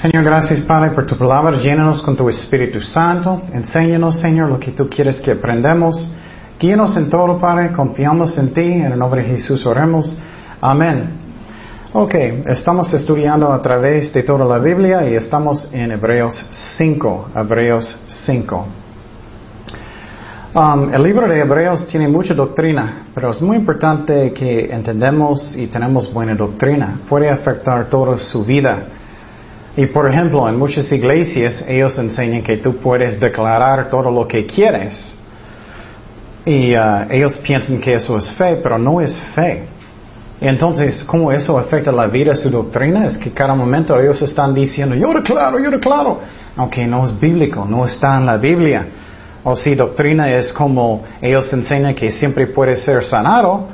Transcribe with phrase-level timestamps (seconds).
[0.00, 1.58] Señor, gracias Padre por tu palabra.
[1.58, 3.42] Llénanos con tu Espíritu Santo.
[3.52, 6.10] Enséñanos, Señor, lo que tú quieres que aprendamos.
[6.58, 7.70] Guíanos en todo, Padre.
[7.72, 8.62] Confiamos en ti.
[8.62, 10.16] En el nombre de Jesús oremos.
[10.58, 11.10] Amén.
[11.92, 12.14] Ok,
[12.46, 17.32] estamos estudiando a través de toda la Biblia y estamos en Hebreos 5.
[17.36, 18.66] Hebreos 5.
[20.54, 25.66] Um, el libro de Hebreos tiene mucha doctrina, pero es muy importante que entendamos y
[25.66, 27.00] tenemos buena doctrina.
[27.06, 28.82] Puede afectar toda su vida.
[29.80, 34.44] Y por ejemplo, en muchas iglesias ellos enseñan que tú puedes declarar todo lo que
[34.44, 35.14] quieres.
[36.44, 39.64] Y uh, ellos piensan que eso es fe, pero no es fe.
[40.38, 43.06] Entonces, ¿cómo eso afecta la vida, su doctrina?
[43.06, 46.20] Es que cada momento ellos están diciendo, yo declaro, yo declaro,
[46.58, 48.86] aunque no es bíblico, no está en la Biblia.
[49.44, 53.66] O si doctrina es como ellos enseñan que siempre puede ser sanado,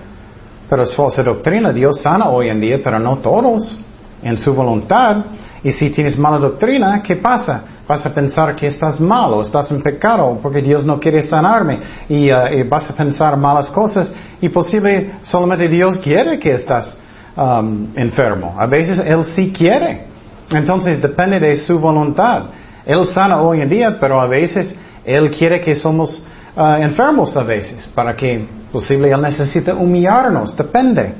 [0.71, 1.73] pero es falsa doctrina.
[1.73, 3.81] Dios sana hoy en día, pero no todos,
[4.23, 5.25] en su voluntad.
[5.63, 7.63] Y si tienes mala doctrina, ¿qué pasa?
[7.87, 11.79] Vas a pensar que estás malo, estás en pecado, porque Dios no quiere sanarme.
[12.09, 14.11] Y, uh, vas a pensar malas cosas.
[14.41, 16.97] Y posible solamente Dios quiere que estás
[17.37, 18.55] um, enfermo.
[18.59, 20.07] A veces Él sí quiere.
[20.51, 22.45] Entonces depende de su voluntad.
[22.85, 24.75] Él sana hoy en día, pero a veces
[25.07, 26.21] él quiere que somos
[26.57, 31.15] uh, enfermos a veces, para que posible Él necesita humillarnos, depende.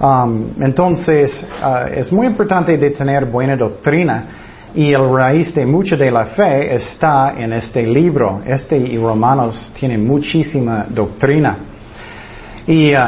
[0.00, 4.24] Um, entonces, uh, es muy importante de tener buena doctrina
[4.72, 8.42] y el raíz de mucha de la fe está en este libro.
[8.46, 11.56] Este y Romanos tienen muchísima doctrina.
[12.66, 12.98] Y uh,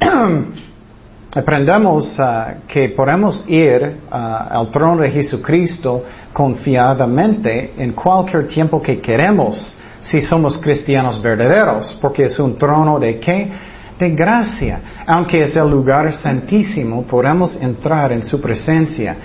[1.36, 2.18] aprendemos
[2.66, 10.58] que podemos ir al trono de Jesucristo confiadamente en cualquier tiempo que queremos si somos
[10.58, 13.50] cristianos verdaderos, porque es un trono de qué?
[13.98, 14.80] De gracia.
[15.06, 19.16] Aunque es el lugar santísimo, podemos entrar en su presencia.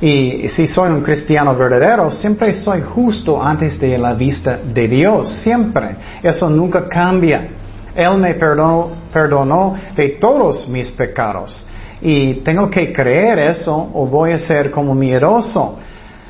[0.00, 5.28] Y si soy un cristiano verdadero, siempre soy justo antes de la vista de Dios,
[5.36, 5.96] siempre.
[6.22, 7.48] Eso nunca cambia.
[7.94, 11.66] Él me perdonó, de todos mis pecados.
[12.02, 15.78] Y tengo que creer eso o voy a ser como miedoso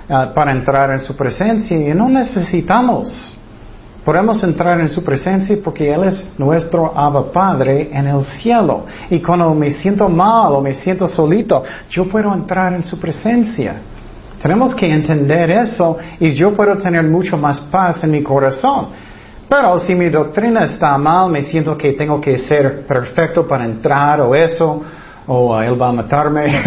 [0.09, 1.77] uh, para entrar en su presencia.
[1.77, 3.36] Y no necesitamos.
[4.06, 8.87] Podemos entrar en su presencia porque Él es nuestro Abba Padre en el cielo.
[9.11, 13.75] Y cuando me siento mal o me siento solito, yo puedo entrar en su presencia.
[14.41, 18.91] Tenemos que entender eso y yo puedo tener mucho más paz en mi corazón.
[19.49, 24.21] Pero si mi doctrina está mal, me siento que tengo que ser perfecto para entrar
[24.21, 24.84] o eso,
[25.27, 26.47] o él va a matarme.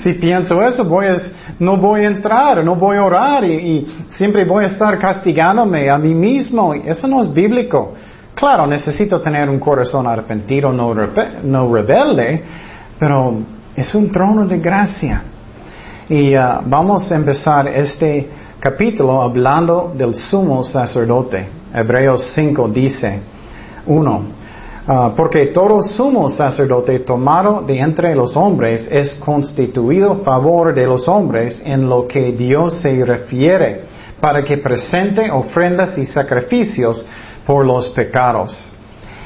[0.00, 1.16] si pienso eso, voy a,
[1.58, 5.90] no voy a entrar, no voy a orar y, y, siempre voy a estar castigándome
[5.90, 6.74] a mí mismo.
[6.74, 7.94] Eso no es bíblico.
[8.34, 12.42] Claro, necesito tener un corazón arrepentido, no, no rebelde,
[12.98, 13.34] pero
[13.76, 15.22] es un trono de gracia.
[16.08, 21.48] Y uh, vamos a empezar este capítulo hablando del sumo sacerdote.
[21.72, 23.20] Hebreos 5 dice,
[23.86, 24.39] 1.
[24.86, 31.06] Uh, porque todo sumo sacerdote tomado de entre los hombres es constituido favor de los
[31.06, 33.82] hombres en lo que Dios se refiere,
[34.20, 37.06] para que presente ofrendas y sacrificios
[37.46, 38.72] por los pecados.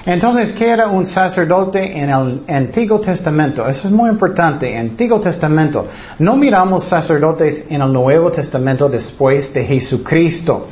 [0.06, 3.66] Entonces, ¿qué era un sacerdote en el Antiguo Testamento?
[3.66, 4.76] Eso es muy importante.
[4.76, 5.86] Antiguo Testamento.
[6.18, 10.66] No miramos sacerdotes en el Nuevo Testamento después de Jesucristo.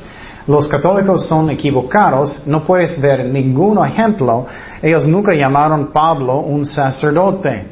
[0.47, 2.47] Los católicos son equivocados.
[2.47, 4.47] No puedes ver ningún ejemplo.
[4.81, 7.67] Ellos nunca llamaron Pablo un sacerdote.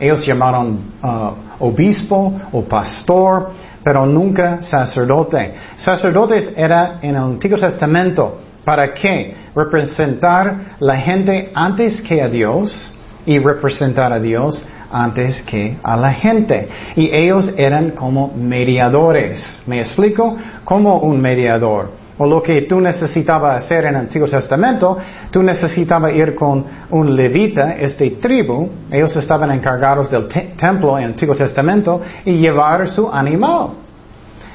[0.00, 3.50] Ellos llamaron uh, obispo o pastor,
[3.82, 5.54] pero nunca sacerdote.
[5.76, 8.38] Sacerdotes era en el Antiguo Testamento.
[8.64, 9.34] ¿Para qué?
[9.54, 12.94] Representar la gente antes que a Dios
[13.26, 16.68] y representar a Dios antes que a la gente.
[16.96, 19.62] Y ellos eran como mediadores.
[19.66, 20.36] ¿Me explico?
[20.64, 21.90] Como un mediador.
[22.18, 24.98] O lo que tú necesitabas hacer en el Antiguo Testamento,
[25.30, 31.04] tú necesitabas ir con un levita, este tribu, ellos estaban encargados del te templo en
[31.04, 33.68] el Antiguo Testamento, y llevar su animal.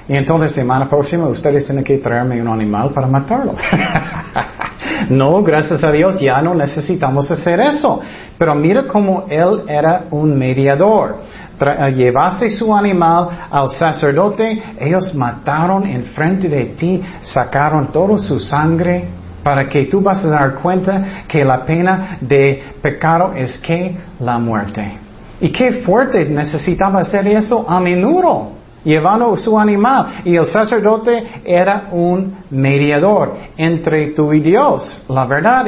[0.08, 3.56] Y entonces, semana próxima, ustedes tienen que traerme un animal para matarlo.
[5.10, 8.02] no, gracias a Dios, ya no necesitamos hacer eso.
[8.38, 11.18] Pero mira cómo él era un mediador.
[11.58, 19.06] Tra llevaste su animal al sacerdote, ellos mataron enfrente de ti, sacaron toda su sangre
[19.44, 24.40] para que tú vas a dar cuenta que la pena de pecado es que la
[24.40, 24.94] muerte.
[25.42, 28.63] Y qué fuerte necesitaba hacer eso a menudo.
[28.84, 30.22] Llevando su animal.
[30.26, 35.68] Y el sacerdote era un mediador entre tú y Dios, la verdad,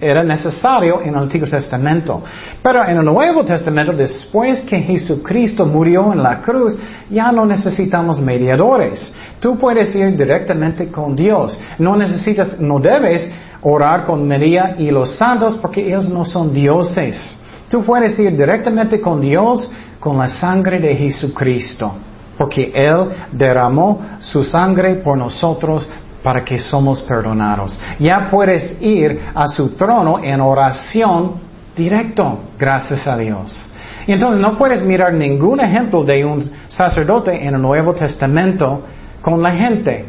[0.00, 2.22] era necesario en el Antiguo Testamento.
[2.62, 6.78] Pero en el Nuevo Testamento, después que Jesucristo murió en la cruz,
[7.10, 9.12] ya no necesitamos mediadores.
[9.40, 11.58] Tú puedes ir directamente con Dios.
[11.78, 13.30] No necesitas, no debes
[13.62, 17.38] orar con María y los santos porque ellos no son dioses.
[17.70, 21.92] Tú puedes ir directamente con Dios con la sangre de Jesucristo
[22.36, 25.88] porque Él derramó su sangre por nosotros
[26.22, 27.78] para que somos perdonados.
[27.98, 31.34] Ya puedes ir a su trono en oración
[31.76, 33.70] directo, gracias a Dios.
[34.06, 38.82] Y entonces no puedes mirar ningún ejemplo de un sacerdote en el Nuevo Testamento
[39.20, 40.04] con la gente,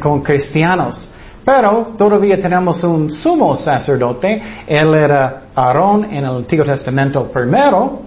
[0.00, 1.10] con cristianos.
[1.44, 8.02] Pero todavía tenemos un sumo sacerdote, él era Aarón en el Antiguo Testamento primero,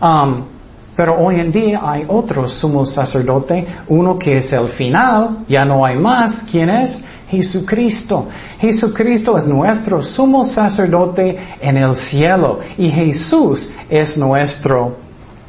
[0.00, 0.53] um,
[0.96, 5.84] pero hoy en día hay otro sumo sacerdote, uno que es el final, ya no
[5.84, 6.42] hay más.
[6.50, 7.02] ¿Quién es?
[7.28, 8.28] Jesucristo.
[8.60, 14.96] Jesucristo es nuestro sumo sacerdote en el cielo y Jesús es nuestro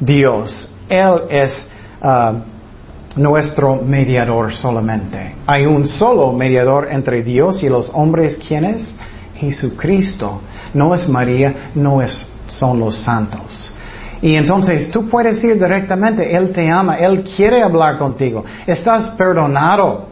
[0.00, 0.68] Dios.
[0.88, 1.68] Él es
[2.02, 5.34] uh, nuestro mediador solamente.
[5.46, 8.38] Hay un solo mediador entre Dios y los hombres.
[8.46, 8.94] ¿Quién es?
[9.36, 10.40] Jesucristo.
[10.74, 13.75] No es María, no es, son los santos.
[14.22, 20.06] Y entonces tú puedes ir directamente, Él te ama, Él quiere hablar contigo, estás perdonado.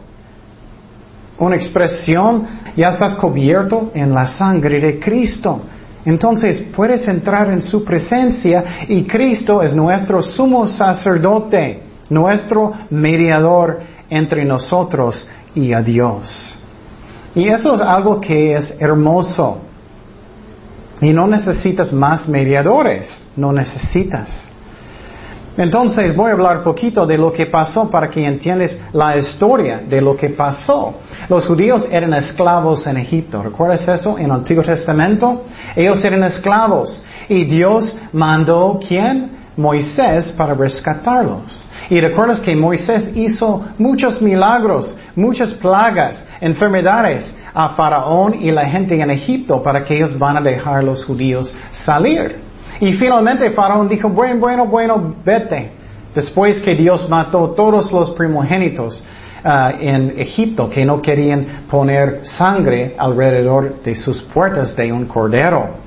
[1.37, 2.47] Una expresión,
[2.77, 5.61] ya estás cubierto en la sangre de Cristo.
[6.05, 13.79] Entonces puedes entrar en su presencia y Cristo es nuestro sumo sacerdote, nuestro mediador
[14.09, 16.59] entre nosotros y a Dios.
[17.33, 19.61] Y eso es algo que es hermoso.
[21.05, 24.49] Y no necesitas más mediadores, no necesitas.
[25.55, 29.83] Entonces voy a hablar un poquito de lo que pasó para que entiendas la historia
[29.87, 30.95] de lo que pasó.
[31.29, 33.43] Los judíos eran esclavos en Egipto.
[33.43, 35.43] ¿Recuerdas eso en el Antiguo Testamento?
[35.75, 39.29] Ellos eran esclavos y Dios mandó quién?
[39.57, 41.69] Moisés para rescatarlos.
[41.87, 49.01] Y recuerdas que Moisés hizo muchos milagros, muchas plagas, enfermedades a Faraón y la gente
[49.01, 52.35] en Egipto para que ellos van a dejar a los judíos salir.
[52.81, 55.71] Y finalmente Faraón dijo, bueno, bueno, bueno, vete.
[56.13, 59.03] Después que Dios mató todos los primogénitos
[59.45, 65.85] uh, en Egipto que no querían poner sangre alrededor de sus puertas de un cordero.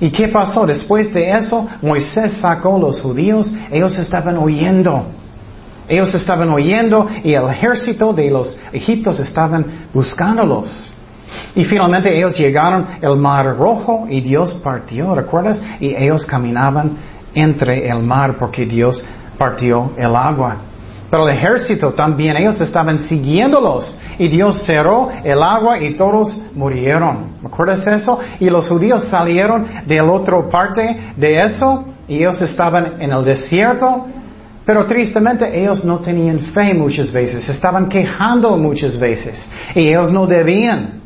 [0.00, 0.66] ¿Y qué pasó?
[0.66, 5.06] Después de eso, Moisés sacó a los judíos, ellos estaban oyendo.
[5.88, 10.92] Ellos estaban oyendo y el ejército de los egipcios estaban buscándolos.
[11.54, 15.60] Y finalmente ellos llegaron al mar rojo y Dios partió, ¿recuerdas?
[15.80, 16.96] Y ellos caminaban
[17.34, 19.04] entre el mar porque Dios
[19.36, 20.56] partió el agua.
[21.10, 27.34] Pero el ejército también, ellos estaban siguiéndolos y Dios cerró el agua y todos murieron.
[27.42, 28.18] ¿Recuerdas eso?
[28.40, 33.24] Y los judíos salieron de la otra parte de eso y ellos estaban en el
[33.24, 34.06] desierto
[34.64, 39.44] pero tristemente ellos no tenían fe muchas veces, estaban quejando muchas veces
[39.74, 41.02] y ellos no debían.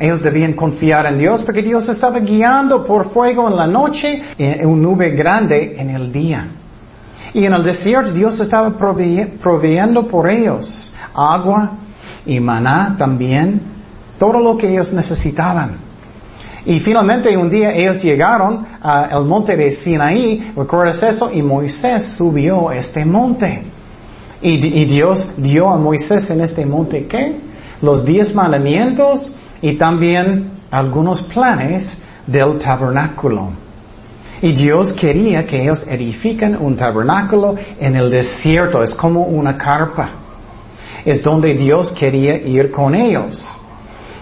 [0.00, 4.64] Ellos debían confiar en Dios porque Dios estaba guiando por fuego en la noche y
[4.64, 6.46] una nube grande en el día.
[7.34, 11.72] Y en el desierto Dios estaba proveyendo por ellos agua
[12.24, 13.60] y maná también,
[14.20, 15.87] todo lo que ellos necesitaban.
[16.68, 21.32] Y finalmente un día ellos llegaron al monte de Sinaí, ¿recuerdas eso?
[21.32, 23.62] Y Moisés subió este monte.
[24.42, 27.36] Y, Dios dio a Moisés en este monte, ¿qué?
[27.80, 31.96] Los diez mandamientos y también algunos planes
[32.26, 33.48] del tabernáculo.
[34.42, 40.10] Y Dios quería que ellos edifiquen un tabernáculo en el desierto, es como una carpa.
[41.06, 43.42] Es donde Dios quería ir con ellos.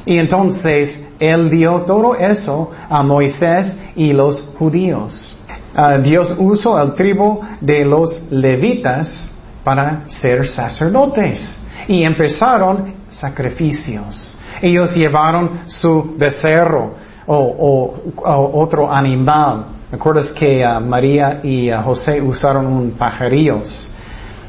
[0.05, 5.37] Y entonces él dio todo eso a Moisés y los judíos.
[5.75, 9.29] Ah, Dios usó el tribu de los levitas
[9.63, 11.55] para ser sacerdotes
[11.89, 14.39] y empezaron sacrificios.
[14.63, 16.95] Ellos llevaron su becerro
[17.27, 17.95] o,
[18.25, 19.67] otro animal.
[19.91, 23.91] ¿Recuerdas que ah, María y ah, José usaron un pajarillos?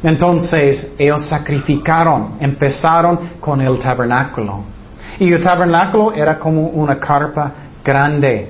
[0.04, 4.77] Entonces ellos sacrificaron, empezaron con el tabernáculo.
[5.20, 7.52] Y el tabernáculo era como una carpa
[7.84, 8.50] grande,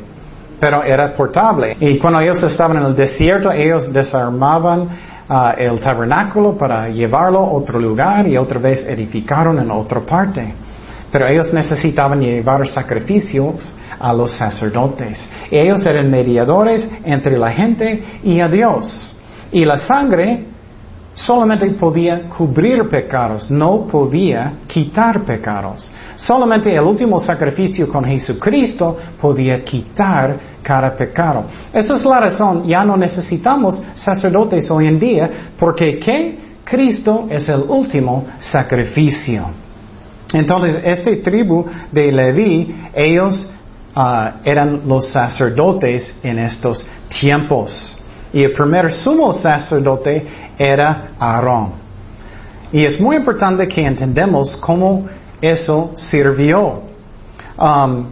[0.60, 1.78] pero era portable.
[1.80, 4.90] Y cuando ellos estaban en el desierto, ellos desarmaban
[5.30, 10.54] ah, el tabernáculo para llevarlo a otro lugar y otra vez edificaron en otra parte.
[11.12, 15.30] Pero ellos necesitaban llevar sacrificios a los sacerdotes.
[15.50, 19.16] Ellos eran mediadores entre la gente y a Dios.
[19.52, 20.46] Y la sangre
[21.18, 25.92] solamente podía cubrir pecados, no podía quitar pecados.
[26.16, 31.46] Solamente el último sacrificio con Jesucristo podía quitar cada pecado.
[31.74, 36.38] Esa es la razón, ya no necesitamos sacerdotes hoy en día, porque ¿qué?
[36.64, 39.48] Cristo es el último sacrificio.
[40.34, 43.50] Entonces, este tribu de Leví, ellos
[43.96, 47.98] ah, eran los sacerdotes en estos tiempos.
[48.34, 51.72] Y el primer sumo sacerdote era Aarón.
[52.72, 55.06] Y es muy importante que entendamos cómo
[55.42, 56.82] eso sirvió.
[57.58, 58.06] Um,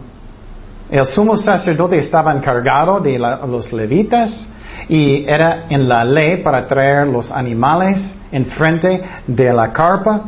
[0.90, 4.46] el sumo sacerdote estaba encargado de los levitas
[4.88, 8.00] y era en la ley para traer los animales
[8.30, 10.22] enfrente de la carpa.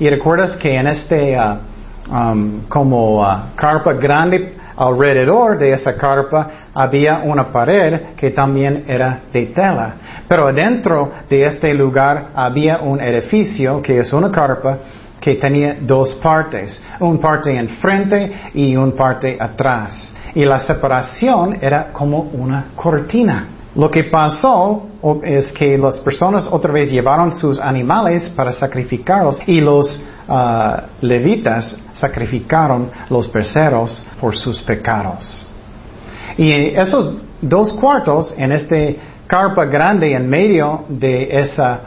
[0.00, 6.50] Y recuerdas que en este uh, um, como uh, carpa grande alrededor de esa carpa
[6.72, 9.94] había una pared que también era de tela.
[10.28, 14.78] Pero dentro de este lugar había un edificio que es una carpa
[15.20, 20.12] que tenía dos partes, un parte enfrente y un parte atrás.
[20.34, 23.48] Y la separación era como una cortina.
[23.74, 24.86] Lo que pasó
[25.22, 31.76] es que las personas otra vez llevaron sus animales para sacrificarlos y los uh, levitas
[31.94, 35.46] sacrificaron los becerros por sus pecados.
[36.36, 41.80] Y esos dos cuartos en este carpa grande en medio de esa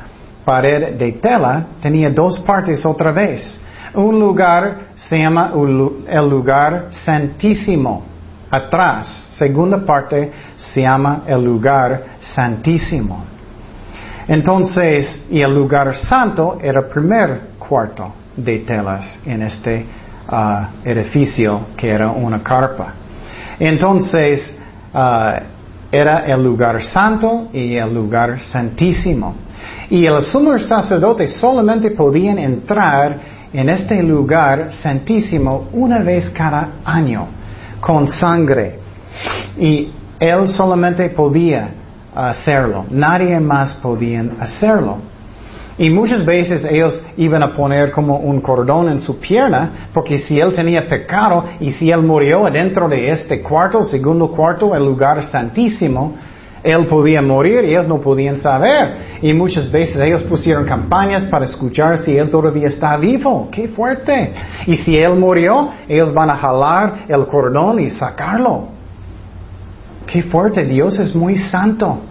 [0.43, 3.59] pared de tela tenía dos partes otra vez.
[3.93, 8.03] Un lugar se llama el lugar santísimo.
[8.49, 13.23] Atrás, segunda parte, se llama el lugar santísimo.
[14.27, 19.85] Entonces, y el lugar santo era el primer cuarto de telas en este
[20.29, 22.93] uh, edificio que era una carpa.
[23.59, 24.53] Entonces,
[24.93, 25.41] uh,
[25.91, 29.35] era el lugar santo y el lugar santísimo.
[29.89, 33.19] Y el sumo sacerdote solamente podían entrar
[33.51, 37.27] en este lugar santísimo una vez cada año
[37.81, 38.79] con sangre.
[39.59, 41.69] Y él solamente podía
[42.15, 42.85] hacerlo.
[42.89, 44.97] Nadie más podía hacerlo.
[45.81, 50.39] Y muchas veces ellos iban a poner como un cordón en su pierna, porque si
[50.39, 55.25] él tenía pecado y si él murió dentro de este cuarto, segundo cuarto, el lugar
[55.25, 56.13] santísimo,
[56.61, 59.17] él podía morir y ellos no podían saber.
[59.23, 63.49] Y muchas veces ellos pusieron campañas para escuchar si él todavía está vivo.
[63.51, 64.35] ¡Qué fuerte!
[64.67, 68.67] Y si él murió, ellos van a jalar el cordón y sacarlo.
[70.05, 70.63] ¡Qué fuerte!
[70.63, 72.01] Dios es muy santo.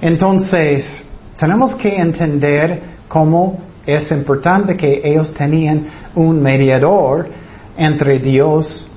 [0.00, 0.99] Entonces,
[1.40, 7.30] tenemos que entender cómo es importante que ellos tenían un mediador
[7.78, 8.92] entre Dios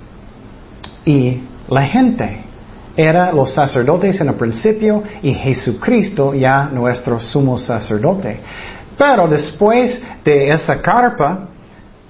[1.05, 2.39] y la gente
[2.97, 8.41] era los sacerdotes en el principio y Jesucristo ya nuestro sumo sacerdote.
[8.97, 11.47] Pero después de esa carpa,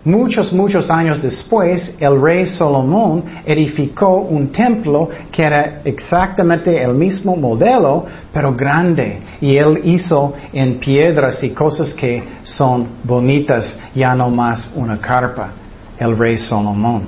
[0.05, 7.35] muchos, muchos años después, el rey Salomón edificó un templo que era exactamente el mismo
[7.35, 9.19] modelo, pero grande.
[9.41, 15.51] Y él hizo en piedras y cosas que son bonitas, ya no más una carpa,
[15.99, 17.03] el rey Salomón.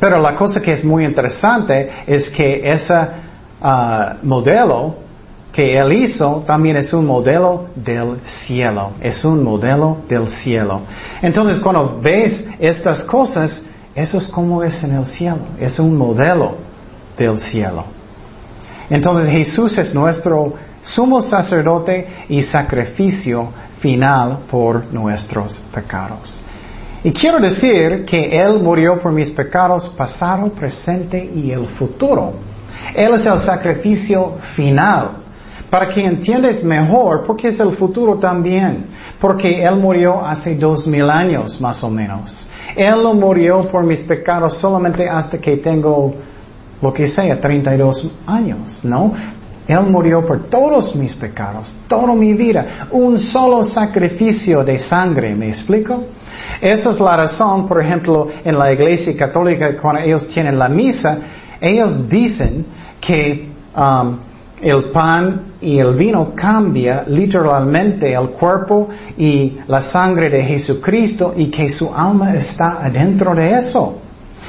[0.00, 2.94] Pero la cosa que es muy interesante es que ese
[3.62, 5.03] ah, modelo
[5.54, 10.80] que él hizo también es un modelo del cielo, es un modelo del cielo.
[11.22, 13.62] Entonces cuando ves estas cosas,
[13.94, 16.56] eso es como es en el cielo, es un modelo
[17.16, 17.84] del cielo.
[18.90, 26.34] Entonces Jesús es nuestro sumo sacerdote y sacrificio final por nuestros pecados.
[27.04, 32.32] Y quiero decir que Él murió por mis pecados pasado, presente y el futuro.
[32.94, 35.23] Él es el sacrificio final.
[35.74, 38.86] Para que entiendas mejor, porque es el futuro también.
[39.20, 42.46] Porque Él murió hace dos mil años, más o menos.
[42.76, 46.14] Él no murió por mis pecados solamente hasta que tengo,
[46.80, 49.14] lo que sea, 32 años, ¿no?
[49.66, 52.86] Él murió por todos mis pecados, toda mi vida.
[52.92, 56.04] Un solo sacrificio de sangre, ¿me explico?
[56.60, 61.18] Esa es la razón, por ejemplo, en la iglesia católica, cuando ellos tienen la misa,
[61.60, 62.64] ellos dicen
[63.00, 64.18] que um,
[64.60, 71.46] el pan y el vino cambia literalmente el cuerpo y la sangre de Jesucristo y
[71.46, 73.98] que su alma está adentro de eso.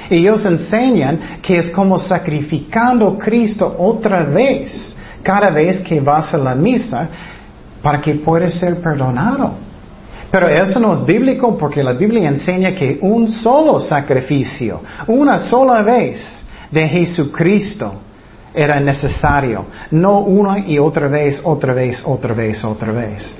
[0.09, 6.53] Ellos enseñan que es como sacrificando Cristo otra vez, cada vez que vas a la
[6.53, 7.07] misa,
[7.81, 9.53] para que puedas ser perdonado.
[10.29, 15.81] Pero eso no es bíblico porque la Biblia enseña que un solo sacrificio, una sola
[15.81, 16.19] vez
[16.71, 17.93] de Jesucristo
[18.55, 23.35] era necesario, no una y otra vez, otra vez, otra vez, otra vez.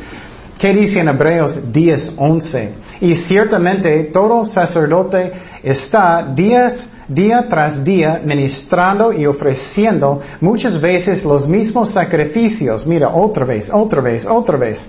[0.58, 2.70] ¿Qué dice en Hebreos 10:11?
[3.02, 5.32] Y ciertamente todo sacerdote
[5.62, 12.88] está días, día tras día ministrando y ofreciendo muchas veces los mismos sacrificios.
[12.88, 14.88] Mira, otra vez, otra vez, otra vez.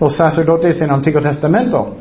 [0.00, 1.96] Los sacerdotes en el Antiguo Testamento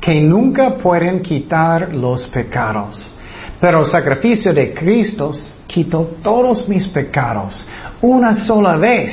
[0.00, 3.16] que nunca pueden quitar los pecados.
[3.58, 5.32] Pero el sacrificio de Cristo
[5.74, 7.68] quitó todos mis pecados
[8.00, 9.10] una sola vez.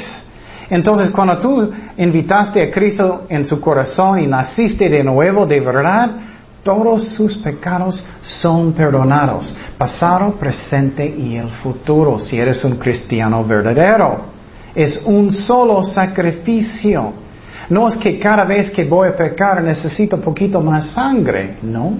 [0.69, 6.11] Entonces, cuando tú invitaste a Cristo en su corazón y naciste de nuevo de verdad,
[6.63, 14.19] todos sus pecados son perdonados, pasado, presente y el futuro, si eres un cristiano verdadero.
[14.75, 17.11] Es un solo sacrificio.
[17.69, 21.93] No es que cada vez que voy a pecar necesito poquito más sangre, ¿no?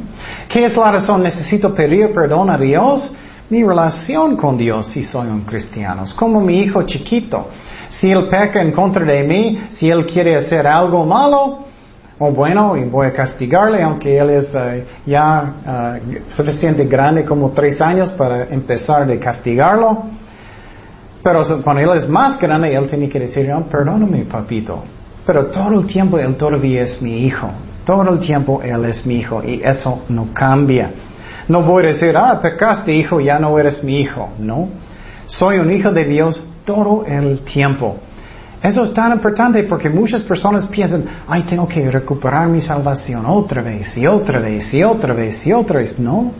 [0.48, 1.24] ¿Qué es la razón?
[1.24, 3.12] Necesito pedir perdón a Dios.
[3.52, 6.06] Mi relación con Dios si soy un cristiano.
[6.06, 7.50] Es como mi hijo chiquito.
[7.90, 11.66] Si él peca en contra de mí, si él quiere hacer algo malo,
[12.18, 17.52] o bueno, y voy a castigarle, aunque él es eh, ya uh, suficiente grande como
[17.52, 20.06] tres años para empezar de castigarlo.
[21.22, 24.82] Pero cuando él es más grande, él tiene que decir, no, perdóname, papito.
[25.26, 27.50] Pero todo el tiempo Él todavía es mi hijo.
[27.86, 30.90] Todo el tiempo Él es mi hijo y eso no cambia.
[31.52, 34.30] No voy a decir, ah, pecaste hijo, ya no eres mi hijo.
[34.40, 34.70] No.
[35.26, 37.98] Soy un hijo de Dios todo el tiempo.
[38.64, 43.62] Eso es tan importante porque muchas personas piensan, ay, tengo que recuperar mi salvación otra
[43.62, 46.00] vez y otra vez y otra vez y otra vez.
[46.00, 46.32] No.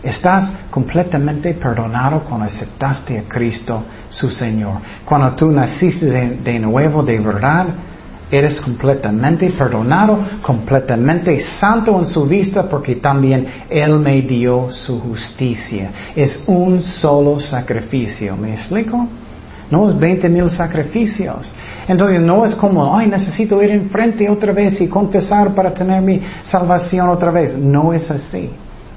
[0.00, 4.76] Estás completamente perdonado cuando aceptaste a Cristo, su Señor.
[5.04, 7.66] Cuando tú naciste de nuevo de verdad,
[8.34, 15.92] Eres completamente perdonado, completamente santo en su vista porque también Él me dio su justicia.
[16.16, 18.36] Es un solo sacrificio.
[18.36, 19.06] ¿Me explico?
[19.70, 21.48] No es 20 mil sacrificios.
[21.86, 26.20] Entonces no es como, ay, necesito ir enfrente otra vez y confesar para tener mi
[26.42, 27.56] salvación otra vez.
[27.56, 28.50] No es así.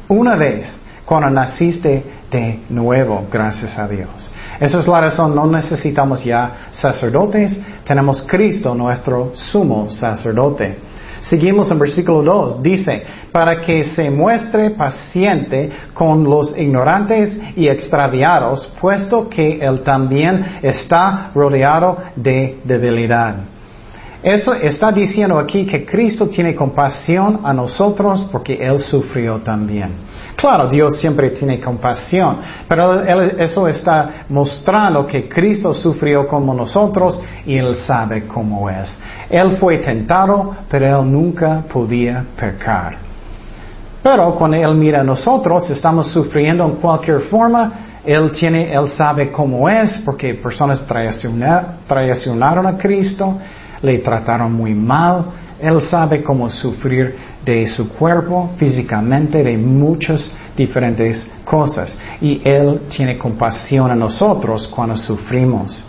[0.08, 0.74] Una vez,
[1.06, 4.32] cuando naciste de nuevo, gracias a Dios.
[4.60, 10.78] Esa es la razón, no necesitamos ya sacerdotes, tenemos Cristo, nuestro sumo sacerdote.
[11.22, 18.74] Seguimos en versículo 2, dice, para que se muestre paciente con los ignorantes y extraviados,
[18.80, 23.36] puesto que él también está rodeado de debilidad.
[24.24, 29.92] Eso está diciendo aquí que Cristo tiene compasión a nosotros porque Él sufrió también.
[30.38, 37.58] Claro, Dios siempre tiene compasión, pero eso está mostrando que Cristo sufrió como nosotros y
[37.58, 38.96] Él sabe cómo es.
[39.32, 42.98] Él fue tentado, pero Él nunca podía pecar.
[44.04, 47.74] Pero cuando Él mira a nosotros, estamos sufriendo en cualquier forma,
[48.06, 53.40] Él tiene, Él sabe cómo es, porque personas traicionaron a Cristo,
[53.82, 55.26] le trataron muy mal,
[55.60, 61.98] Él sabe cómo sufrir de su cuerpo físicamente, de muchas diferentes cosas.
[62.22, 65.88] Y Él tiene compasión a nosotros cuando sufrimos.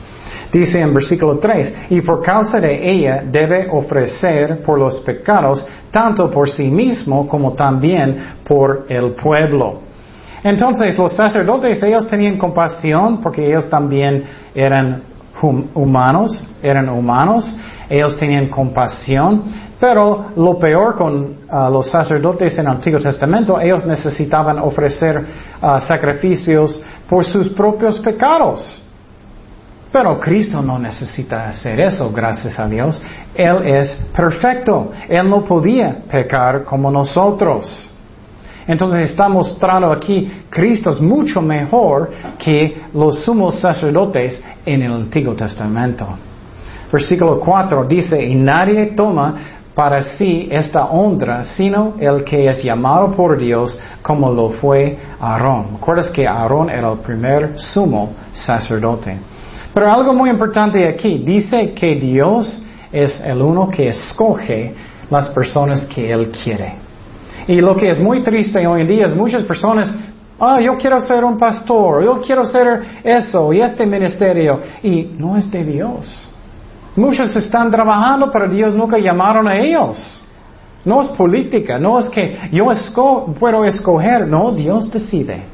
[0.51, 6.31] Dice en versículo 3, y por causa de ella debe ofrecer por los pecados, tanto
[6.31, 9.81] por sí mismo como también por el pueblo.
[10.43, 15.03] Entonces los sacerdotes, ellos tenían compasión porque ellos también eran
[15.75, 19.45] humanos, eran humanos, ellos tenían compasión,
[19.81, 25.25] pero lo peor con ah, los sacerdotes en el Antiguo Testamento, ellos necesitaban ofrecer
[25.63, 28.85] ah, sacrificios por sus propios pecados.
[29.91, 33.01] Pero Cristo no necesita hacer eso, gracias a Dios.
[33.35, 34.93] Él es perfecto.
[35.09, 37.91] Él no podía pecar como nosotros.
[38.67, 45.35] Entonces está mostrando aquí, Cristo es mucho mejor que los sumos sacerdotes en el Antiguo
[45.35, 46.07] Testamento.
[46.91, 49.35] Versículo 4 dice, y nadie toma
[49.75, 55.67] para sí esta honra, sino el que es llamado por Dios como lo fue Aarón.
[55.75, 59.17] ¿Recuerdas que Aarón era el primer sumo sacerdote?
[59.73, 64.75] Pero algo muy importante aquí, dice que Dios es el uno que escoge
[65.11, 66.73] las personas que Él quiere.
[67.47, 69.95] Y lo que es muy triste hoy en día es muchas personas,
[70.41, 75.37] ah, yo quiero ser un pastor, yo quiero ser eso y este ministerio, y no
[75.37, 76.28] es de Dios.
[76.99, 80.21] Muchos están trabajando, pero Dios nunca llamaron a ellos.
[80.85, 82.67] No es política, no es que yo
[83.39, 85.45] puedo escoger, no, Dios decide.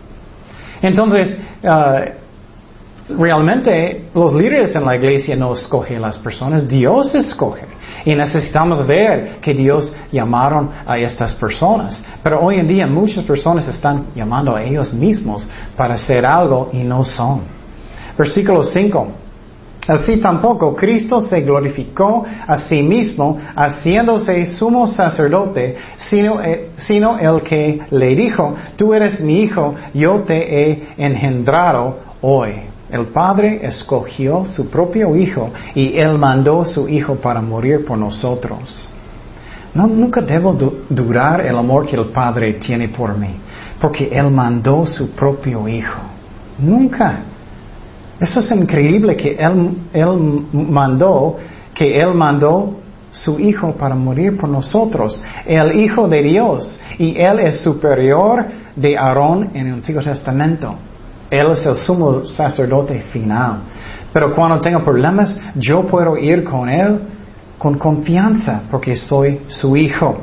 [0.80, 7.66] Entonces, uh, realmente los líderes en la iglesia no escogen las personas, Dios escoge.
[8.06, 12.02] Y necesitamos ver que Dios llamaron a estas personas.
[12.22, 16.84] Pero hoy en día muchas personas están llamando a ellos mismos para hacer algo y
[16.84, 17.42] no son.
[18.16, 19.23] Versículo 5.
[19.86, 27.42] Así tampoco Cristo se glorificó a sí mismo haciéndose sumo sacerdote, sino, eh, sino, el
[27.42, 32.52] que le dijo, tú eres mi hijo, yo te he engendrado hoy.
[32.90, 38.88] El Padre escogió su propio hijo y él mandó su hijo para morir por nosotros.
[39.74, 40.52] No, nunca debo
[40.88, 43.34] durar el amor que el Padre tiene por mí,
[43.80, 46.00] porque él mandó su propio hijo.
[46.58, 47.33] Nunca.
[48.24, 51.36] Eso es increíble que él, él mandó,
[51.74, 52.78] que Él mandó
[53.10, 58.96] su Hijo para morir por nosotros, el Hijo de Dios, y Él es superior de
[58.96, 60.74] Aarón en el Antiguo Testamento.
[61.30, 63.58] Él es el sumo sacerdote final.
[64.10, 67.00] Pero cuando tengo problemas, yo puedo ir con Él
[67.58, 70.16] con confianza, porque soy su Hijo.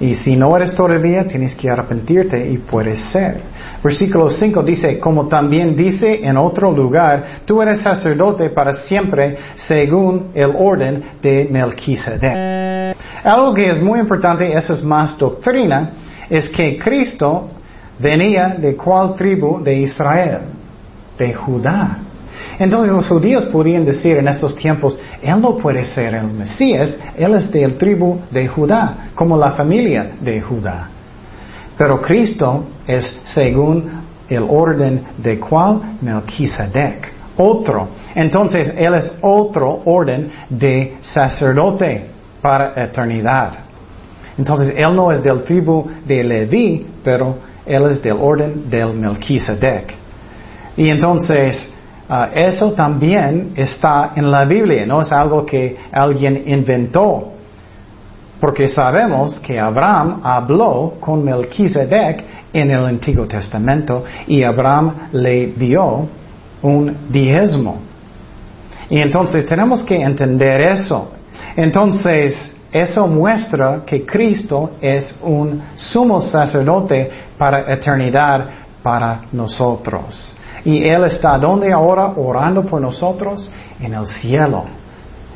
[0.00, 3.42] Y si no eres todavía, tienes que arrepentirte y puedes ser.
[3.82, 10.30] Versículo 5 dice, como también dice en otro lugar, tú eres sacerdote para siempre según
[10.34, 12.96] el orden de Melquisedec.
[13.24, 15.90] Algo que es muy importante, eso es más doctrina,
[16.28, 17.50] es que Cristo
[17.98, 20.40] venía de cuál tribu de Israel?
[21.16, 21.98] De Judá.
[22.58, 27.34] Entonces los judíos podían decir en esos tiempos, Él no puede ser el Mesías, Él
[27.34, 30.88] es del tribu de Judá, como la familia de Judá.
[31.78, 33.88] Pero Cristo es según
[34.28, 37.88] el orden de cuál Melquisedec, otro.
[38.14, 42.06] Entonces Él es otro orden de sacerdote
[42.42, 43.52] para eternidad.
[44.36, 49.94] Entonces Él no es del tribu de Leví, pero Él es del orden del Melquisedec.
[50.76, 51.72] Y entonces
[52.10, 57.34] Ah, eso también está en la Biblia, no es algo que alguien inventó.
[58.40, 66.06] Porque sabemos que Abraham habló con Melquisedec en el Antiguo Testamento y Abraham le dio
[66.62, 67.78] un diezmo.
[68.90, 71.10] Y entonces tenemos que entender eso.
[71.56, 78.46] Entonces, eso muestra que Cristo es un sumo sacerdote para eternidad
[78.82, 80.36] para nosotros.
[80.64, 84.64] Y Él está donde ahora orando por nosotros en el cielo.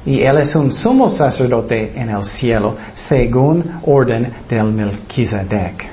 [0.05, 5.93] Y Él es un sumo sacerdote en el cielo según orden del Melquisedec.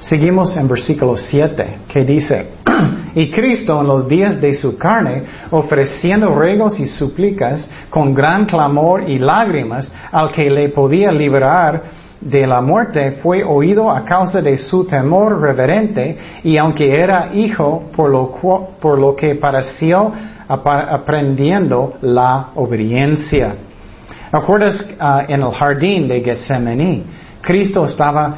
[0.00, 2.48] Seguimos en versículo 7 que dice,
[3.14, 9.08] y Cristo en los días de su carne, ofreciendo ruegos y súplicas con gran clamor
[9.08, 14.56] y lágrimas al que le podía liberar de la muerte fue oído a causa de
[14.56, 18.30] su temor reverente y aunque era hijo por lo,
[18.80, 20.12] por lo que pareció
[20.48, 23.54] aprendiendo la obediencia.
[24.32, 27.04] ¿Acuerdas ah, en el jardín de Getsemaní?
[27.40, 28.34] Cristo estaba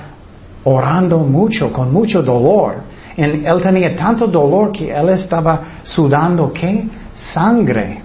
[0.64, 2.76] orando mucho, con mucho dolor.
[3.16, 6.52] él tenía tanto dolor que él estaba sudando.
[7.14, 8.02] Sangre.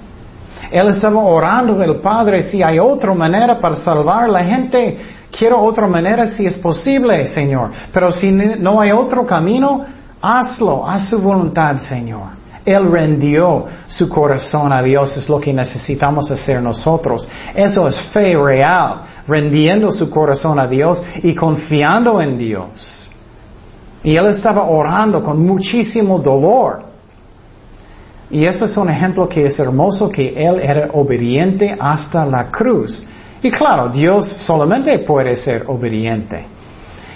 [0.71, 4.97] Él estaba orando al Padre si hay otra manera para salvar a la gente
[5.31, 7.71] Quiero otra manera si es posible, Señor.
[7.93, 9.85] Pero si no hay otro camino,
[10.21, 12.40] hazlo, haz su voluntad, Señor.
[12.65, 17.27] Él rendió su corazón a Dios, es lo que necesitamos hacer nosotros.
[17.55, 23.09] Eso es fe real, rendiendo su corazón a Dios y confiando en Dios.
[24.03, 26.83] Y él estaba orando con muchísimo dolor.
[28.29, 33.05] Y eso es un ejemplo que es hermoso, que él era obediente hasta la cruz.
[33.43, 36.45] Y claro, Dios solamente puede ser obediente.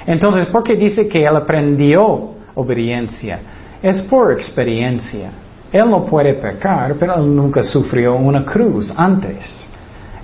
[0.08, 3.40] Entonces, ¿por qué dice que él aprendió obediencia?
[3.86, 5.30] Es por experiencia.
[5.72, 9.46] Él no puede pecar, pero él nunca sufrió una cruz antes.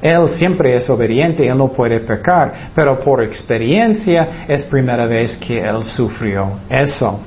[0.01, 5.59] Él siempre es obediente, él no puede pecar, pero por experiencia es primera vez que
[5.59, 7.19] él sufrió eso.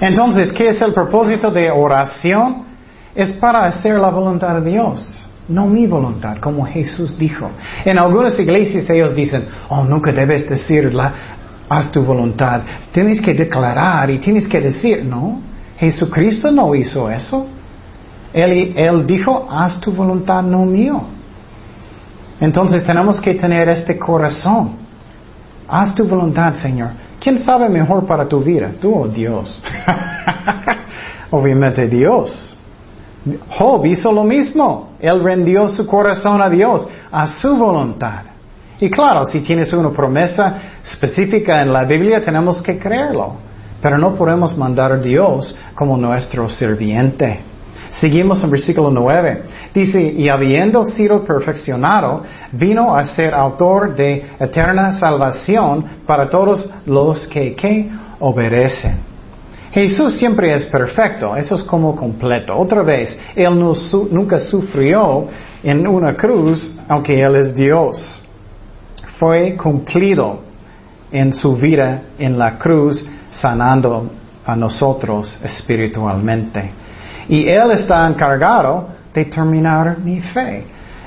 [0.00, 2.64] Entonces, ¿qué es el propósito de oración?
[3.14, 7.50] Es para hacer la voluntad de Dios no mi voluntad, como Jesús dijo.
[7.84, 11.12] En algunas iglesias ellos dicen, oh, nunca debes decirla,
[11.70, 12.62] haz tu voluntad.
[12.92, 15.40] Tienes que declarar y tienes que decir, no,
[15.78, 17.46] Jesucristo no hizo eso.
[18.32, 21.00] Él, dijo, haz tu voluntad, no mío.
[22.40, 24.72] Entonces tenemos que tener este corazón.
[25.68, 26.90] Haz tu voluntad, Señor.
[27.20, 28.72] ¿Quién sabe mejor para tu vida?
[28.80, 29.62] Tú o Dios.
[31.30, 32.56] Obviamente Dios.
[33.48, 34.90] Job hizo lo mismo.
[34.98, 38.29] Él rendió su corazón a Dios, a su voluntad.
[38.80, 43.34] Y claro, si tienes una promesa específica en la Biblia, tenemos que creerlo.
[43.82, 47.40] Pero no podemos mandar a Dios como nuestro serviente.
[47.90, 49.42] Seguimos en versículo 9.
[49.74, 57.26] Dice, y habiendo sido perfeccionado, vino a ser autor de eterna salvación para todos los
[57.28, 57.90] que, que
[58.20, 59.10] obedecen.
[59.72, 62.56] Jesús siempre es perfecto, eso es como completo.
[62.56, 63.58] Otra vez, Él
[64.10, 65.26] nunca sufrió
[65.62, 68.20] en una cruz, aunque Él es Dios.
[69.20, 70.40] Fue cumplido
[71.12, 74.10] en su vida en la cruz, sanando
[74.46, 76.70] a nosotros espiritualmente.
[77.28, 80.64] Y Él está encargado de terminar mi fe.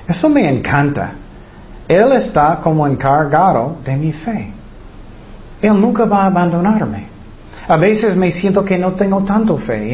[0.08, 1.14] Eso me encanta.
[1.88, 4.52] Él está como encargado de mi fe.
[5.60, 7.08] Él nunca va a abandonarme.
[7.68, 9.92] A veces me siento que no tengo tanto fe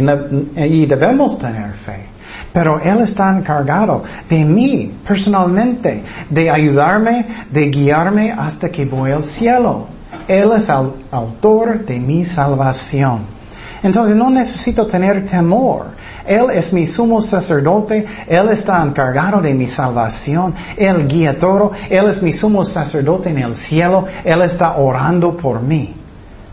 [0.57, 2.05] y, debemos tener fe.
[2.53, 9.23] Pero Él está encargado de mí personalmente, de ayudarme, de guiarme hasta que voy al
[9.23, 9.87] cielo.
[10.27, 13.39] Él es el autor de mi salvación.
[13.81, 15.87] Entonces no necesito tener temor.
[16.25, 22.07] Él es mi sumo sacerdote, Él está encargado de mi salvación, Él guía todo, Él
[22.07, 25.95] es mi sumo sacerdote en el cielo, Él está orando por mí.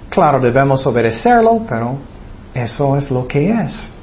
[0.09, 1.97] Claro, debemos obedecerlo, pero
[2.55, 3.96] eso es lo que es.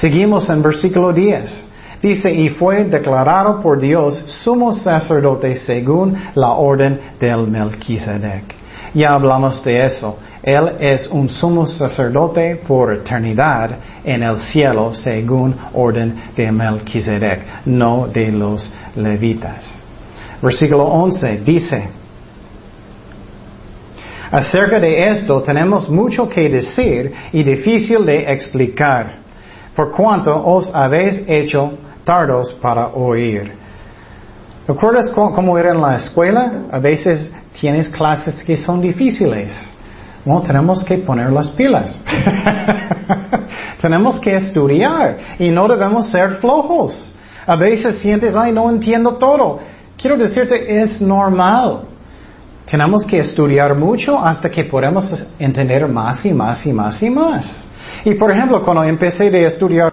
[0.00, 1.64] Seguimos en versículo 10.
[2.02, 8.54] Dice, y fue declarado por Dios sumo sacerdote según la orden del Melquisedec.
[8.92, 10.18] Ya hablamos de eso.
[10.42, 13.70] Él es un sumo sacerdote por eternidad
[14.04, 19.64] en el cielo según orden de Melquisedec, no de los levitas.
[20.42, 21.88] Versículo 11 dice,
[24.30, 29.25] Acerca de esto tenemos mucho que decir y difícil de explicar,
[29.76, 33.52] por cuanto os habéis hecho tardos para oír.
[34.66, 36.50] ¿Recuerdas cómo era en la escuela?
[36.72, 39.52] A veces tienes clases que son difíciles.
[40.24, 42.02] Bueno, tenemos que poner las pilas.
[43.80, 47.14] tenemos que estudiar y no debemos ser flojos.
[47.46, 49.60] A veces sientes, ay, no entiendo todo.
[49.96, 51.82] Quiero decirte, es normal.
[52.68, 57.65] Tenemos que estudiar mucho hasta que podamos entender más y más y más y más.
[58.06, 59.92] Y por ejemplo, cuando empecé a estudiar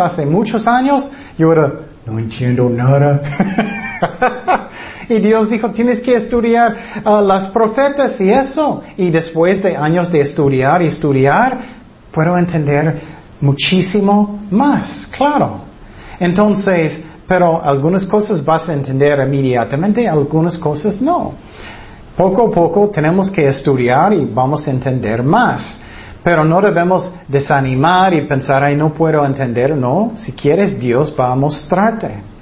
[0.00, 1.70] hace muchos años, yo era,
[2.06, 3.20] no entiendo nada.
[5.10, 8.82] y Dios dijo, tienes que estudiar uh, las profetas y eso.
[8.96, 11.58] Y después de años de estudiar y estudiar,
[12.14, 13.02] puedo entender
[13.42, 15.60] muchísimo más, claro.
[16.18, 16.98] Entonces,
[17.28, 21.34] pero algunas cosas vas a entender inmediatamente, algunas cosas no.
[22.16, 25.81] Poco a poco tenemos que estudiar y vamos a entender más.
[26.22, 29.76] Pero no debemos desanimar y pensar, ay, no puedo entender.
[29.76, 32.32] No, si quieres, Dios va a mostrarte.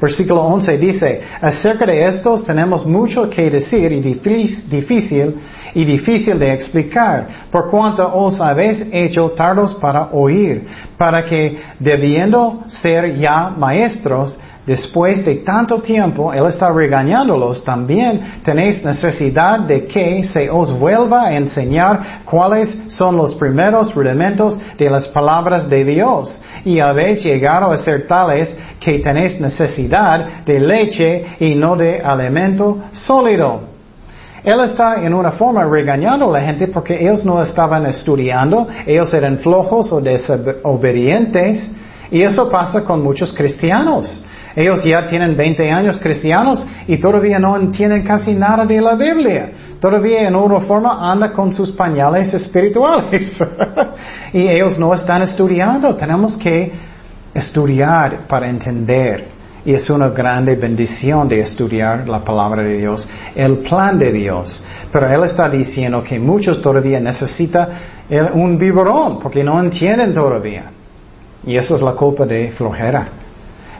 [0.00, 5.40] Versículo 11 dice, acerca de estos tenemos mucho que decir y difícil
[5.74, 12.60] y difícil de explicar, por cuanto os habéis hecho tardos para oír, para que, debiendo
[12.68, 20.24] ser ya maestros, Después de tanto tiempo, Él está regañándolos, también tenéis necesidad de que
[20.24, 26.42] se os vuelva a enseñar cuáles son los primeros rudimentos de las palabras de Dios.
[26.66, 32.76] Y habéis llegado a ser tales que tenéis necesidad de leche y no de alimento
[32.92, 33.60] sólido.
[34.44, 39.14] Él está en una forma regañando a la gente porque ellos no estaban estudiando, ellos
[39.14, 41.72] eran flojos o desobedientes.
[42.10, 44.24] Y eso pasa con muchos cristianos.
[44.58, 49.50] Ellos ya tienen 20 años cristianos y todavía no entienden casi nada de la Biblia.
[49.80, 53.40] Todavía en una forma anda con sus pañales espirituales.
[54.32, 55.94] y ellos no están estudiando.
[55.94, 56.72] Tenemos que
[57.32, 59.28] estudiar para entender.
[59.64, 64.64] Y es una grande bendición de estudiar la palabra de Dios, el plan de Dios.
[64.90, 67.68] Pero Él está diciendo que muchos todavía necesitan
[68.34, 70.64] un biberón porque no entienden todavía.
[71.46, 73.06] Y eso es la culpa de flojera.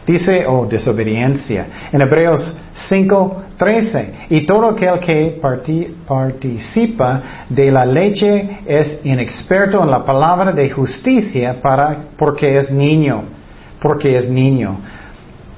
[0.09, 1.67] Dice, oh, desobediencia.
[1.91, 2.57] En Hebreos
[2.89, 5.39] 5.13, y todo aquel que
[6.07, 13.21] participa de la leche es inexperto en la palabra de justicia para, porque es niño,
[13.79, 14.79] porque es niño.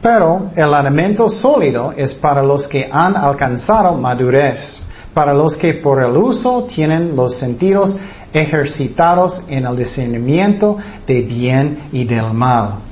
[0.02, 4.82] Pero el alimento sólido es para los que han alcanzado madurez,
[5.14, 7.96] para los que por el uso tienen los sentidos
[8.34, 12.91] ejercitados en el discernimiento de bien y del mal.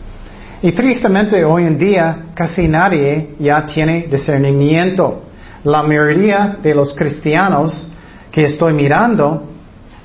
[0.62, 5.22] Y tristemente hoy en día casi nadie ya tiene discernimiento.
[5.64, 7.90] La mayoría de los cristianos
[8.30, 9.44] que estoy mirando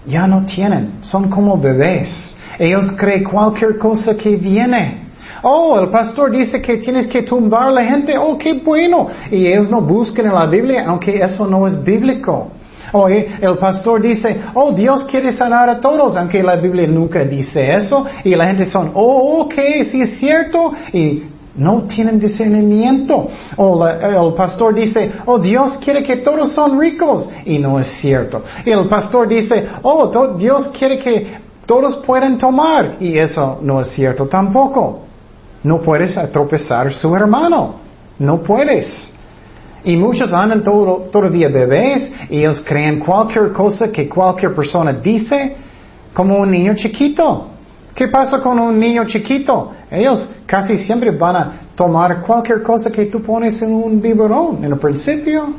[0.07, 2.37] ya no tienen, son como bebés.
[2.57, 5.05] Ellos creen cualquier cosa que viene.
[5.43, 8.17] Oh, el pastor dice que tienes que tumbar a la gente.
[8.17, 9.09] Oh, qué bueno.
[9.33, 12.53] Y ellos no buscan en la Biblia, aunque eso no es bíblico.
[12.97, 17.75] Oye, el pastor dice, oh, Dios quiere sanar a todos, aunque la Biblia nunca dice
[17.75, 18.07] eso.
[18.23, 19.55] Y la gente son, oh, ok,
[19.91, 20.73] sí es cierto.
[20.93, 21.25] Y
[21.57, 23.29] No tienen discernimiento.
[23.57, 27.29] O el pastor dice, oh, Dios quiere que todos son ricos.
[27.45, 28.43] Y no es cierto.
[28.65, 31.35] El pastor dice, oh, Dios quiere que
[31.67, 32.97] todos puedan tomar.
[33.01, 35.01] Y eso no es cierto tampoco.
[35.63, 37.77] No puedes tropezar su hermano.
[38.19, 39.13] No puedes.
[39.85, 45.57] Y muchos andan todo, todavía bebés y ellos creen cualquier cosa que cualquier persona dice
[46.15, 47.49] como un niño chiquito.
[47.95, 49.73] ¿Qué pasa con un niño chiquito?
[49.91, 54.73] Ellos casi siempre van a tomar cualquier cosa que tú pones en un biberón en
[54.73, 55.53] el principio.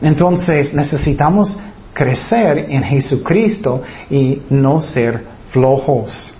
[0.00, 1.56] Entonces necesitamos
[1.94, 6.34] crecer en Jesucristo y no ser flojos.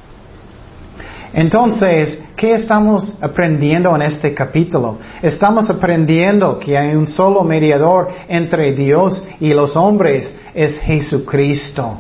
[1.32, 4.99] Entonces, ¿qué estamos aprendiendo en este capítulo?
[5.23, 11.99] Estamos aprendiendo que hay un solo mediador entre Dios y los hombres, es Jesucristo.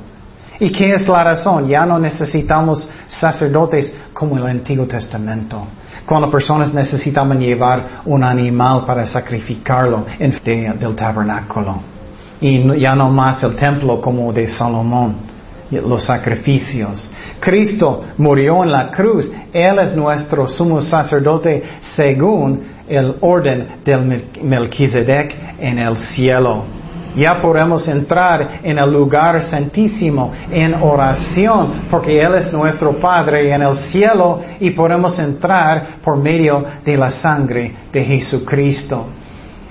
[0.60, 1.68] ¿Y qué es la razón?
[1.68, 5.66] Ya no necesitamos sacerdotes como el Antiguo Testamento.
[6.06, 10.38] Cuando personas necesitaban llevar un animal para sacrificarlo en
[10.78, 11.80] del tabernáculo.
[12.40, 15.16] Y ya no más el templo como de Salomón,
[15.70, 17.08] los sacrificios.
[17.42, 19.28] Cristo murió en la cruz.
[19.52, 21.62] Él es nuestro sumo sacerdote
[21.96, 26.62] según el orden del Melquisedec en el cielo.
[27.16, 33.62] Ya podemos entrar en el lugar santísimo en oración, porque Él es nuestro Padre en
[33.62, 39.06] el cielo y podemos entrar por medio de la sangre de Jesucristo.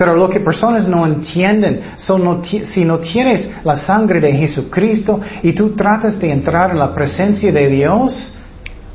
[0.02, 5.54] Pero lo que personas no entienden, son si no tienes la sangre de Jesucristo y
[5.54, 8.36] tú tratas de entrar en la presencia de Dios,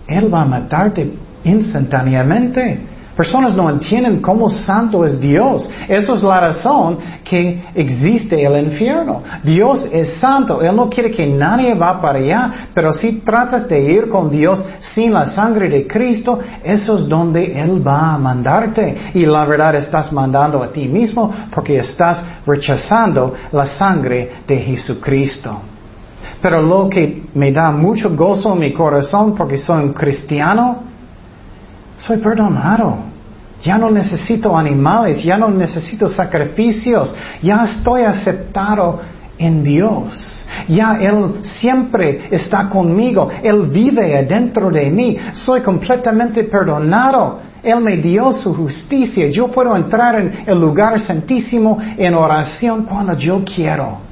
[0.08, 1.08] Él va a matarte
[1.44, 2.80] instantáneamente.
[3.16, 5.70] Personas no entienden cómo santo es Dios.
[5.88, 9.22] Esa es la razón que existe el infierno.
[9.42, 10.60] Dios es santo.
[10.60, 14.62] Él no quiere que nadie va para allá, pero si tratas de ir con Dios
[14.80, 19.12] sin la sangre de Cristo, eso es donde Él va a mandarte.
[19.14, 25.58] Y la verdad estás mandando a ti mismo porque estás rechazando la sangre de Jesucristo.
[26.42, 30.95] Pero lo que me da mucho gozo en mi corazón porque soy un cristiano,
[31.98, 32.96] soy perdonado.
[33.62, 39.00] Ya no necesito animales, ya no necesito sacrificios, ya estoy aceptado
[39.38, 40.44] en Dios.
[40.68, 47.40] Ya Él siempre está conmigo, Él vive adentro de mí, soy completamente perdonado.
[47.62, 53.14] Él me dio su justicia, yo puedo entrar en el lugar santísimo en oración cuando
[53.14, 54.05] yo quiero.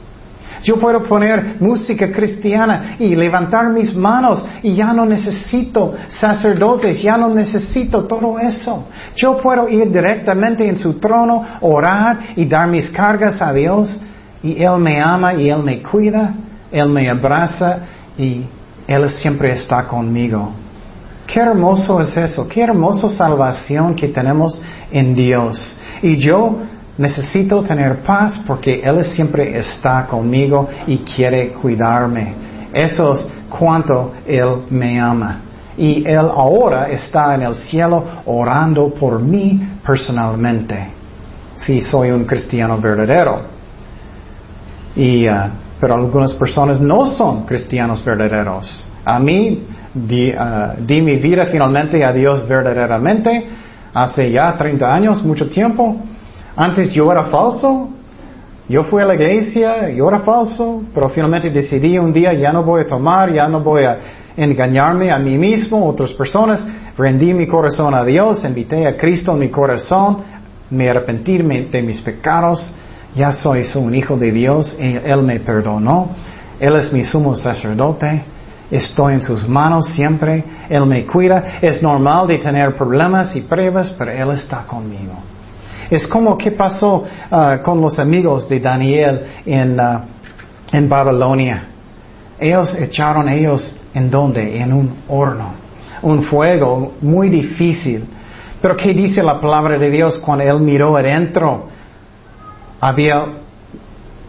[0.65, 7.19] Yo puedo poner música cristiana y levantar mis manos y ya no necesito sacerdotes, ya
[7.19, 8.87] no necesito todo eso.
[9.15, 13.95] Yo puedo ir directamente en su trono, orar y dar mis cargas a Dios
[14.43, 16.35] y Él me ama y Él me cuida,
[16.73, 17.81] Él me abraza
[18.17, 18.47] y
[18.87, 20.51] Él siempre está conmigo.
[21.27, 25.77] Qué hermoso es eso, qué hermosa salvación que tenemos en Dios.
[26.01, 26.57] Y yo
[26.97, 32.35] Necesito tener paz porque Él siempre está conmigo y quiere cuidarme.
[32.73, 35.41] Eso es cuanto Él me ama.
[35.77, 40.89] Y Él ahora está en el cielo orando por mí personalmente.
[41.57, 43.43] Si soy un cristiano verdadero.
[44.95, 48.89] Y, uh, pero algunas personas no son cristianos verdaderos.
[49.05, 53.49] A mí di, uh, di mi vida finalmente a Dios verdaderamente
[53.93, 55.97] hace ya 30 años, mucho tiempo.
[56.57, 57.89] Antes yo era falso,
[58.69, 62.63] yo fui a la iglesia, yo era falso, pero finalmente decidí un día ya no
[62.63, 63.99] voy a tomar, ya no voy a
[64.37, 66.65] engañarme a mí mismo, otras personas,
[66.97, 70.23] rendí mi corazón a Dios, invité a Cristo en mi corazón,
[70.71, 72.75] me arrepentí de mis pecados,
[73.15, 76.11] ya soy, soy un hijo de Dios, y Él me perdonó,
[76.59, 78.23] Él es mi sumo sacerdote,
[78.71, 83.95] estoy en sus manos siempre, Él me cuida, es normal de tener problemas y pruebas,
[83.99, 85.34] pero Él está conmigo.
[85.91, 90.01] Es como que pasó uh, con los amigos de Daniel en, uh,
[90.73, 91.65] en Babilonia.
[92.39, 94.59] Ellos echaron ellos en donde?
[94.59, 95.53] En un horno,
[96.03, 98.05] un fuego muy difícil.
[98.61, 101.69] Pero ¿qué dice la palabra de Dios cuando él miró adentro?
[102.81, 103.25] Había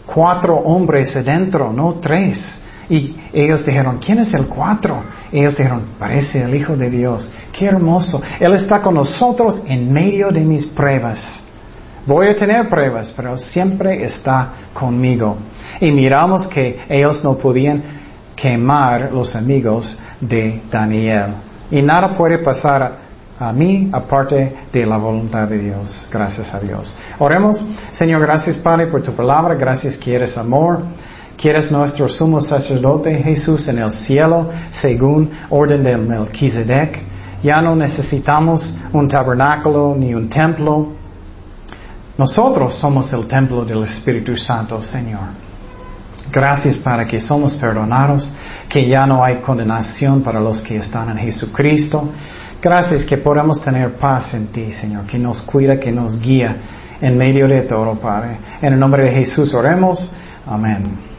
[0.05, 2.61] cuatro hombres adentro, no tres.
[2.89, 5.01] Y ellos dijeron, ¿quién es el cuatro?
[5.31, 7.31] Ellos dijeron, parece el Hijo de Dios.
[7.51, 8.21] Qué hermoso.
[8.39, 11.44] Él está con nosotros en medio de mis pruebas.
[12.05, 15.37] Voy a tener pruebas, pero siempre está conmigo.
[15.81, 17.83] Y miramos que ellos no podían
[18.35, 21.33] quemar los amigos de Daniel.
[21.71, 23.05] Y nada puede pasar
[23.39, 26.07] a mí aparte de la voluntad de Dios.
[26.11, 26.95] Gracias a Dios.
[27.19, 27.63] Oremos.
[27.91, 29.55] Señor, gracias Padre por tu palabra.
[29.55, 30.79] Gracias que eres amor.
[31.35, 36.99] Que eres nuestro sumo sacerdote Jesús en el cielo según orden del Melquisedec.
[37.43, 40.94] Ya no necesitamos un tabernáculo ni un templo.
[42.17, 45.45] Nosotros somos el templo del Espíritu Santo, Señor.
[46.31, 48.31] Gracias para que somos perdonados,
[48.69, 52.09] que ya no hay condenación para los que están en Jesucristo.
[52.61, 56.55] Gracias que podamos tener paz en ti, Señor, que nos cuida, que nos guía
[56.99, 58.37] en medio de todo, Padre.
[58.61, 60.11] En el nombre de Jesús oremos.
[60.47, 61.14] Amén.